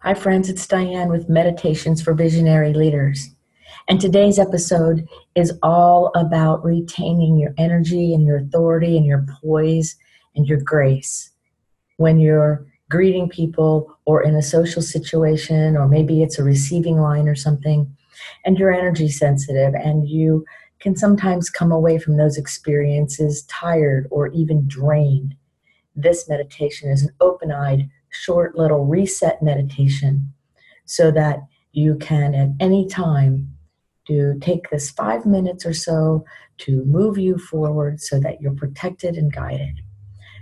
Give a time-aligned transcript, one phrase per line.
[0.00, 3.30] Hi, friends, it's Diane with Meditations for Visionary Leaders.
[3.88, 9.96] And today's episode is all about retaining your energy and your authority and your poise
[10.36, 11.32] and your grace
[11.96, 17.26] when you're greeting people or in a social situation, or maybe it's a receiving line
[17.26, 17.90] or something,
[18.44, 20.44] and you're energy sensitive and you
[20.78, 25.34] can sometimes come away from those experiences tired or even drained.
[25.96, 30.32] This meditation is an open eyed short little reset meditation
[30.84, 31.40] so that
[31.72, 33.52] you can at any time
[34.06, 36.24] do take this five minutes or so
[36.58, 39.80] to move you forward so that you're protected and guided.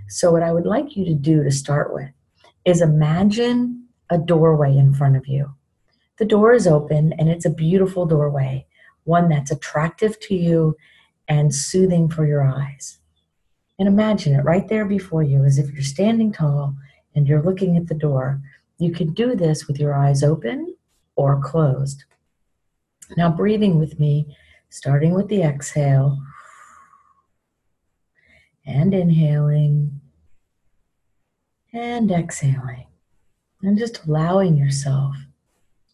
[0.09, 2.11] So, what I would like you to do to start with
[2.65, 5.55] is imagine a doorway in front of you.
[6.19, 8.67] The door is open and it's a beautiful doorway,
[9.05, 10.77] one that's attractive to you
[11.27, 12.99] and soothing for your eyes.
[13.79, 16.77] And imagine it right there before you as if you're standing tall
[17.15, 18.41] and you're looking at the door,
[18.79, 20.75] you can do this with your eyes open
[21.17, 22.05] or closed.
[23.17, 24.37] Now, breathing with me,
[24.71, 26.19] starting with the exhale
[28.67, 30.01] and inhaling
[31.73, 32.87] and exhaling,
[33.63, 35.17] and just allowing yourself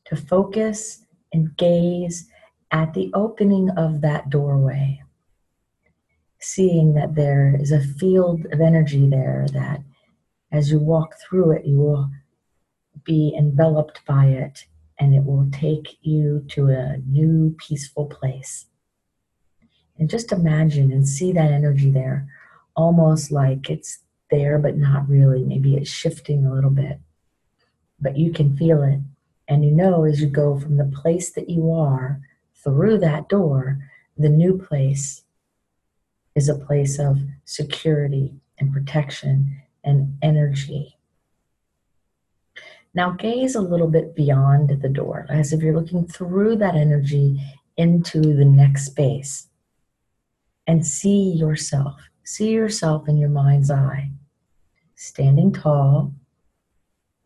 [0.07, 2.29] to focus and gaze
[2.71, 5.03] at the opening of that doorway,
[6.39, 9.83] seeing that there is a field of energy there that
[10.53, 12.11] as you walk through it, you will
[13.05, 14.67] be enveloped by it
[14.99, 18.67] and it will take you to a new peaceful place.
[19.99, 22.29] And just imagine and see that energy there,
[22.75, 25.43] almost like it's there but not really.
[25.43, 27.01] Maybe it's shifting a little bit,
[28.01, 29.01] but you can feel it.
[29.49, 32.21] And you know as you go from the place that you are
[32.63, 33.79] through that door,
[34.17, 35.23] the new place
[36.35, 40.97] is a place of security and protection and energy.
[42.93, 47.41] Now gaze a little bit beyond the door, as if you're looking through that energy
[47.77, 49.49] into the next space.
[50.67, 52.01] And see yourself.
[52.25, 54.11] See yourself in your mind's eye,
[54.95, 56.13] standing tall,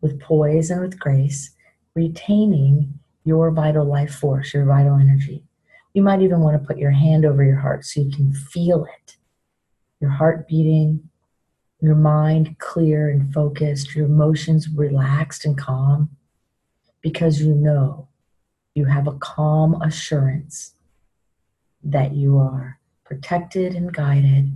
[0.01, 1.51] with poise and with grace,
[1.95, 5.43] retaining your vital life force, your vital energy.
[5.93, 8.85] You might even want to put your hand over your heart so you can feel
[8.85, 9.17] it.
[9.99, 11.09] Your heart beating,
[11.79, 16.09] your mind clear and focused, your emotions relaxed and calm,
[17.01, 18.07] because you know
[18.73, 20.73] you have a calm assurance
[21.83, 24.55] that you are protected and guided,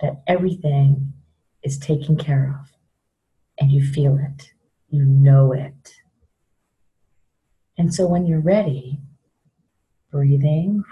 [0.00, 1.12] that everything
[1.62, 2.72] is taken care of,
[3.60, 4.52] and you feel it,
[4.88, 5.94] you know it.
[7.76, 8.98] And so when you're ready,
[10.10, 10.82] breathing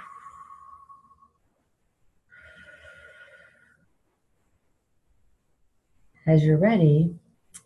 [6.26, 7.14] As you're ready,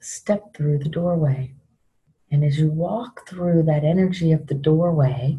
[0.01, 1.53] step through the doorway.
[2.33, 5.39] And as you walk through that energy of the doorway,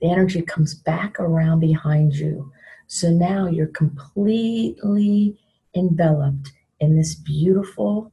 [0.00, 2.52] the energy comes back around behind you.
[2.86, 5.36] So now you're completely
[5.74, 8.12] enveloped in this beautiful,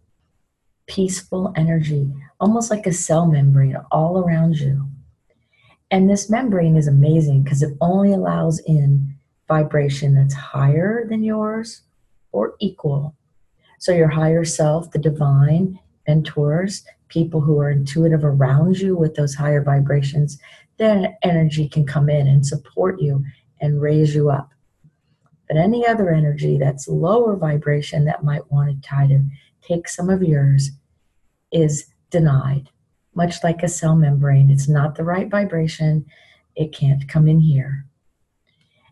[0.88, 4.90] peaceful energy, almost like a cell membrane all around you.
[5.92, 9.16] And this membrane is amazing because it only allows in
[9.48, 11.82] vibration that's higher than yours
[12.32, 13.16] or equal
[13.82, 19.34] so, your higher self, the divine, mentors, people who are intuitive around you with those
[19.34, 20.38] higher vibrations,
[20.78, 23.26] then energy can come in and support you
[23.60, 24.52] and raise you up.
[25.48, 29.20] But any other energy that's lower vibration that might want to try to
[29.64, 30.70] take some of yours
[31.52, 32.70] is denied.
[33.16, 36.06] Much like a cell membrane, it's not the right vibration,
[36.56, 37.88] it can't come in here.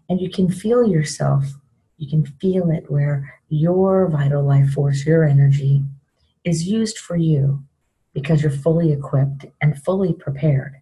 [0.10, 1.59] And you can feel yourself
[2.00, 5.84] you can feel it where your vital life force, your energy,
[6.44, 7.64] is used for you
[8.14, 10.82] because you're fully equipped and fully prepared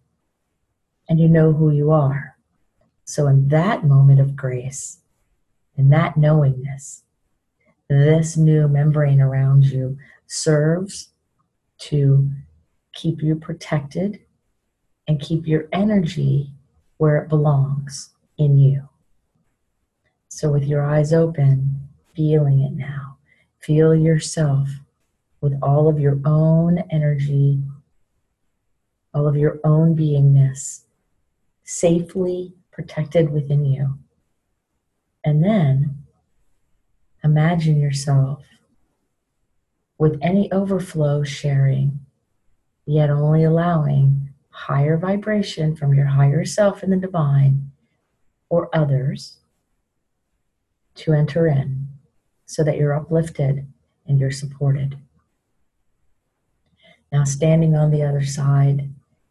[1.08, 2.36] and you know who you are.
[3.04, 4.98] So, in that moment of grace,
[5.76, 7.02] in that knowingness,
[7.88, 9.96] this new membrane around you
[10.26, 11.08] serves
[11.78, 12.30] to
[12.92, 14.20] keep you protected
[15.06, 16.52] and keep your energy
[16.98, 18.88] where it belongs in you.
[20.38, 23.16] So, with your eyes open, feeling it now,
[23.58, 24.68] feel yourself
[25.40, 27.60] with all of your own energy,
[29.12, 30.82] all of your own beingness,
[31.64, 33.98] safely protected within you.
[35.24, 36.04] And then
[37.24, 38.44] imagine yourself
[39.98, 41.98] with any overflow sharing,
[42.86, 47.72] yet only allowing higher vibration from your higher self in the divine
[48.48, 49.38] or others
[50.98, 51.88] to enter in
[52.46, 53.66] so that you're uplifted
[54.06, 54.98] and you're supported.
[57.12, 58.90] Now, standing on the other side,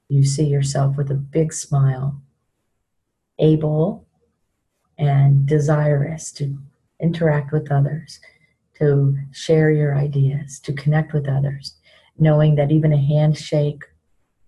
[0.09, 2.21] you see yourself with a big smile,
[3.39, 4.07] able
[4.97, 6.57] and desirous to
[6.99, 8.19] interact with others,
[8.79, 11.75] to share your ideas, to connect with others,
[12.17, 13.83] knowing that even a handshake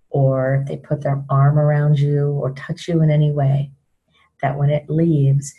[0.10, 3.72] or if they put their arm around you or touch you in any way,
[4.42, 5.54] that when it leaves,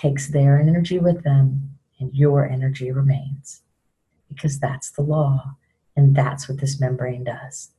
[0.00, 3.62] takes their energy with them and your energy remains.
[4.28, 5.56] Because that's the law,
[5.96, 7.72] and that's what this membrane does.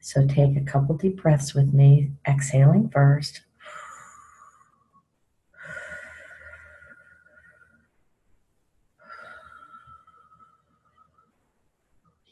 [0.00, 3.42] So take a couple deep breaths with me, exhaling first.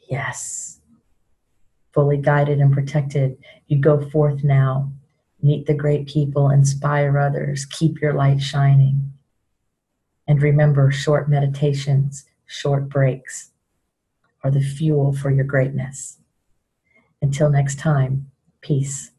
[0.09, 0.81] Yes.
[1.93, 3.37] Fully guided and protected,
[3.67, 4.91] you go forth now.
[5.41, 9.13] Meet the great people, inspire others, keep your light shining.
[10.27, 13.51] And remember short meditations, short breaks
[14.43, 16.17] are the fuel for your greatness.
[17.21, 18.31] Until next time,
[18.61, 19.11] peace.